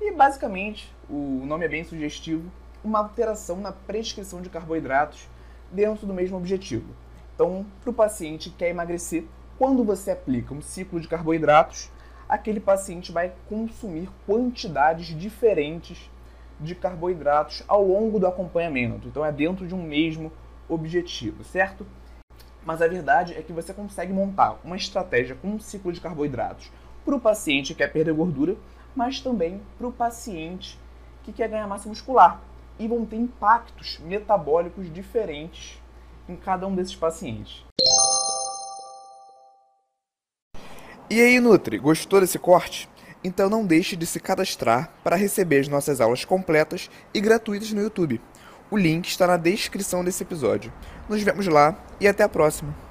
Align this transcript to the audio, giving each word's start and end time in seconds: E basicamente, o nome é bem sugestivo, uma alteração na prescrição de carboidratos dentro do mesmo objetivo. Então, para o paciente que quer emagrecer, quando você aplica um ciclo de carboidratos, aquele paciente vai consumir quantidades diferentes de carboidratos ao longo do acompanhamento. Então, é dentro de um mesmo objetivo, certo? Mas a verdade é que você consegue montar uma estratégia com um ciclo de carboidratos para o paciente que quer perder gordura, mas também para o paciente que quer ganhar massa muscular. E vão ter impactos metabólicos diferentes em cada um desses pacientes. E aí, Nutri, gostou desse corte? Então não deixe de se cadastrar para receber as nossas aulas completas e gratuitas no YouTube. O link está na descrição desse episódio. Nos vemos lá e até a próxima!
E 0.00 0.10
basicamente, 0.10 0.92
o 1.08 1.44
nome 1.46 1.64
é 1.64 1.68
bem 1.68 1.84
sugestivo, 1.84 2.50
uma 2.82 2.98
alteração 2.98 3.58
na 3.58 3.70
prescrição 3.70 4.42
de 4.42 4.50
carboidratos 4.50 5.28
dentro 5.70 6.08
do 6.08 6.12
mesmo 6.12 6.36
objetivo. 6.36 6.92
Então, 7.36 7.64
para 7.80 7.90
o 7.90 7.94
paciente 7.94 8.50
que 8.50 8.56
quer 8.56 8.70
emagrecer, 8.70 9.24
quando 9.56 9.84
você 9.84 10.10
aplica 10.10 10.52
um 10.52 10.60
ciclo 10.60 10.98
de 10.98 11.06
carboidratos, 11.06 11.88
aquele 12.28 12.58
paciente 12.58 13.12
vai 13.12 13.32
consumir 13.48 14.08
quantidades 14.26 15.06
diferentes 15.16 16.10
de 16.58 16.74
carboidratos 16.74 17.62
ao 17.68 17.84
longo 17.84 18.18
do 18.18 18.26
acompanhamento. 18.26 19.06
Então, 19.06 19.24
é 19.24 19.30
dentro 19.30 19.68
de 19.68 19.74
um 19.74 19.82
mesmo 19.84 20.32
objetivo, 20.68 21.44
certo? 21.44 21.86
Mas 22.64 22.80
a 22.80 22.88
verdade 22.88 23.34
é 23.34 23.42
que 23.42 23.52
você 23.52 23.74
consegue 23.74 24.12
montar 24.12 24.58
uma 24.64 24.76
estratégia 24.76 25.36
com 25.36 25.48
um 25.48 25.60
ciclo 25.60 25.92
de 25.92 26.00
carboidratos 26.00 26.70
para 27.04 27.14
o 27.14 27.20
paciente 27.20 27.74
que 27.74 27.78
quer 27.78 27.92
perder 27.92 28.14
gordura, 28.14 28.56
mas 28.96 29.20
também 29.20 29.60
para 29.76 29.86
o 29.86 29.92
paciente 29.92 30.78
que 31.22 31.32
quer 31.32 31.48
ganhar 31.48 31.66
massa 31.66 31.88
muscular. 31.88 32.40
E 32.78 32.88
vão 32.88 33.04
ter 33.04 33.16
impactos 33.16 33.98
metabólicos 34.00 34.92
diferentes 34.92 35.80
em 36.28 36.34
cada 36.34 36.66
um 36.66 36.74
desses 36.74 36.96
pacientes. 36.96 37.64
E 41.08 41.20
aí, 41.20 41.38
Nutri, 41.38 41.78
gostou 41.78 42.20
desse 42.20 42.38
corte? 42.38 42.88
Então 43.22 43.48
não 43.48 43.64
deixe 43.64 43.94
de 43.94 44.04
se 44.04 44.18
cadastrar 44.18 44.90
para 45.02 45.16
receber 45.16 45.60
as 45.60 45.68
nossas 45.68 46.00
aulas 46.00 46.24
completas 46.24 46.90
e 47.14 47.20
gratuitas 47.20 47.72
no 47.72 47.80
YouTube. 47.80 48.20
O 48.70 48.76
link 48.76 49.08
está 49.08 49.26
na 49.26 49.36
descrição 49.36 50.04
desse 50.04 50.22
episódio. 50.22 50.72
Nos 51.08 51.22
vemos 51.22 51.46
lá 51.46 51.76
e 52.00 52.08
até 52.08 52.22
a 52.22 52.28
próxima! 52.28 52.84